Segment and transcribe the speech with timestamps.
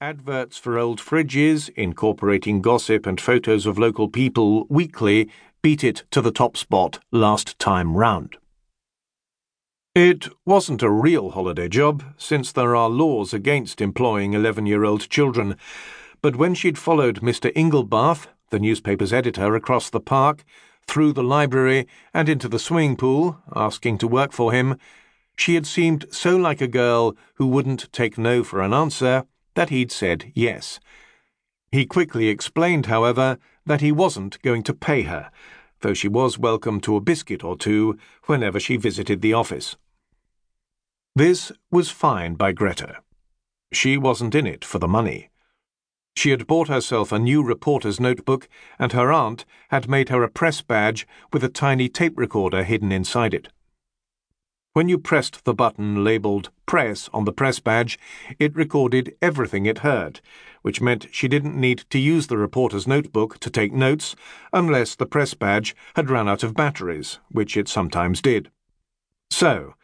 [0.00, 5.28] Adverts for old fridges, incorporating gossip and photos of local people weekly,
[5.60, 8.36] beat it to the top spot last time round.
[9.96, 15.10] It wasn't a real holiday job, since there are laws against employing 11 year old
[15.10, 15.56] children,
[16.22, 17.52] but when she'd followed Mr.
[17.56, 20.44] Inglebath, the newspaper's editor, across the park,
[20.86, 24.78] through the library, and into the swimming pool, asking to work for him,
[25.34, 29.24] she had seemed so like a girl who wouldn't take no for an answer
[29.58, 30.78] that he'd said yes.
[31.72, 35.32] He quickly explained, however, that he wasn't going to pay her,
[35.80, 39.76] though she was welcome to a biscuit or two whenever she visited the office.
[41.16, 42.98] This was fine by Greta.
[43.72, 45.28] She wasn't in it for the money.
[46.14, 48.48] She had bought herself a new reporter's notebook,
[48.78, 52.92] and her aunt had made her a press badge with a tiny tape recorder hidden
[52.92, 53.48] inside it.
[54.78, 57.98] When you pressed the button labelled Press on the press badge,
[58.38, 60.20] it recorded everything it heard,
[60.62, 64.14] which meant she didn't need to use the reporter's notebook to take notes
[64.52, 68.52] unless the press badge had run out of batteries, which it sometimes did.
[69.32, 69.74] So,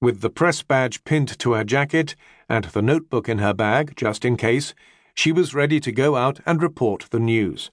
[0.00, 2.14] with the press badge pinned to her jacket
[2.48, 4.72] and the notebook in her bag, just in case,
[5.16, 7.72] she was ready to go out and report the news.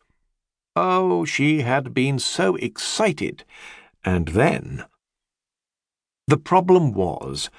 [0.76, 3.44] Oh, she had been so excited.
[4.04, 4.86] And then.
[6.32, 7.50] The problem was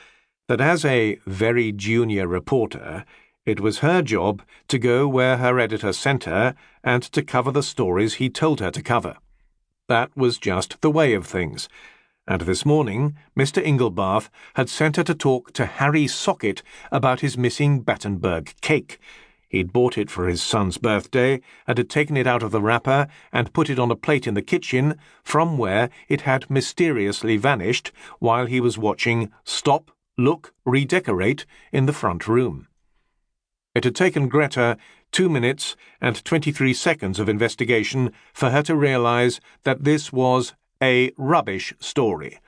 [0.49, 3.05] that as a very junior reporter,
[3.45, 7.63] it was her job to go where her editor sent her and to cover the
[7.63, 9.19] stories he told her to cover.
[9.89, 11.69] That was just the way of things.
[12.27, 13.63] And this morning, Mr.
[13.63, 18.99] Inglebath had sent her to talk to Harry Socket about his missing Battenberg cake.
[19.53, 23.07] He'd bought it for his son's birthday and had taken it out of the wrapper
[23.31, 27.93] and put it on a plate in the kitchen, from where it had mysteriously vanished
[28.19, 32.67] while he was watching Stop, Look, Redecorate in the front room.
[33.75, 34.79] It had taken Greta
[35.11, 41.13] two minutes and 23 seconds of investigation for her to realize that this was a
[41.19, 42.41] rubbish story.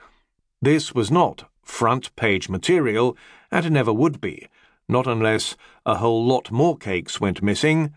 [0.63, 3.15] This was not front page material,
[3.51, 4.49] and never would be
[4.89, 5.57] not unless
[5.87, 7.93] a whole lot more cakes went missing,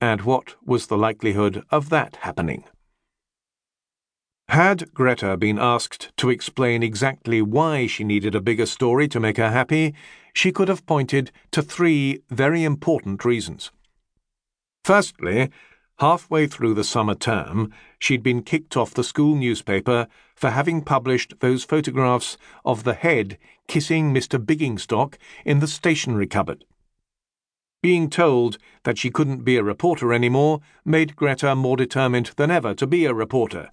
[0.00, 2.64] and what was the likelihood of that happening?
[4.48, 9.36] Had Greta been asked to explain exactly why she needed a bigger story to make
[9.36, 9.94] her happy,
[10.32, 13.70] she could have pointed to three very important reasons.
[14.84, 15.50] Firstly,
[15.98, 21.34] halfway through the summer term, she'd been kicked off the school newspaper for having published
[21.40, 24.38] those photographs of the head kissing Mr.
[24.44, 25.14] Biggingstock
[25.44, 26.64] in the stationery cupboard.
[27.82, 32.74] Being told that she couldn't be a reporter anymore made Greta more determined than ever
[32.74, 33.70] to be a reporter,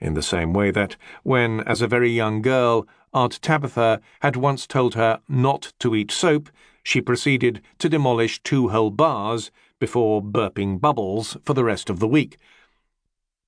[0.00, 4.66] in the same way that, when, as a very young girl, Aunt Tabitha had once
[4.66, 6.50] told her not to eat soap,
[6.82, 12.08] she proceeded to demolish two whole bars before burping bubbles for the rest of the
[12.08, 12.38] week.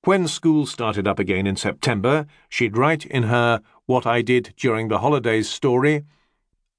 [0.05, 4.89] When school started up again in September, she'd write in her What I Did During
[4.89, 6.05] the Holidays story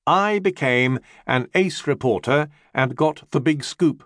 [0.08, 4.04] I became an ace reporter and got the big scoop.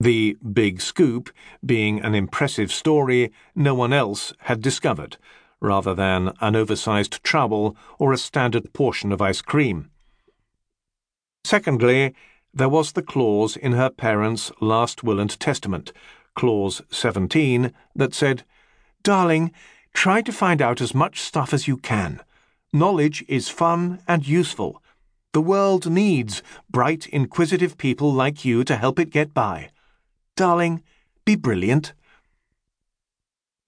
[0.00, 1.30] The big scoop
[1.64, 5.16] being an impressive story no one else had discovered,
[5.60, 9.90] rather than an oversized trowel or a standard portion of ice cream.
[11.44, 12.14] Secondly,
[12.56, 15.92] there was the clause in her parents' last will and testament
[16.34, 18.44] Clause 17, that said,
[19.02, 19.52] Darling,
[19.92, 22.20] try to find out as much stuff as you can.
[22.72, 24.82] Knowledge is fun and useful.
[25.32, 29.70] The world needs bright, inquisitive people like you to help it get by.
[30.34, 30.82] Darling,
[31.26, 31.92] be brilliant.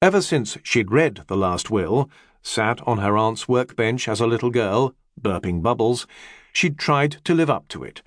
[0.01, 2.11] Ever since she'd read The Last Will,
[2.43, 6.07] sat on her aunt's workbench as a little girl, burping bubbles,
[6.53, 8.03] she'd tried to live up to it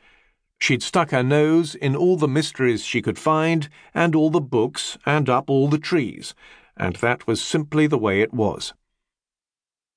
[0.61, 4.95] She'd stuck her nose in all the mysteries she could find, and all the books,
[5.07, 6.35] and up all the trees,
[6.77, 8.75] and that was simply the way it was.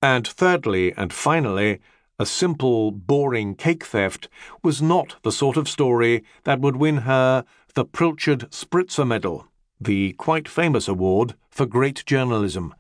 [0.00, 1.80] And thirdly and finally,
[2.19, 4.30] a simple, boring cake theft
[4.62, 7.44] was not the sort of story that would win her
[7.75, 9.46] the Prilchard Spritzer Medal,
[9.78, 12.75] the quite famous award for great journalism.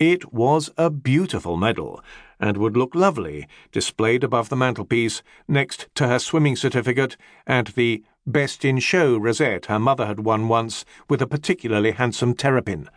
[0.00, 2.02] It was a beautiful medal,
[2.42, 7.16] and would look lovely displayed above the mantelpiece next to her swimming certificate
[7.46, 12.34] and the Best in Show rosette her mother had won once with a particularly handsome
[12.34, 12.90] terrapin.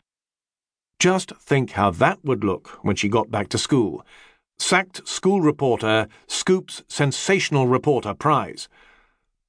[0.99, 4.05] Just think how that would look when she got back to school.
[4.57, 8.67] Sacked school reporter scoops sensational reporter prize.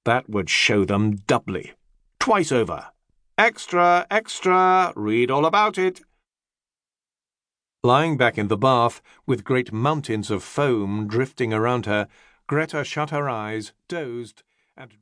[0.05, 1.73] That would show them doubly.
[2.21, 2.87] Twice over.
[3.39, 6.01] Extra, extra, read all about it.
[7.87, 12.09] Lying back in the bath, with great mountains of foam drifting around her,
[12.49, 14.43] Greta shut her eyes, dozed,
[14.77, 15.01] and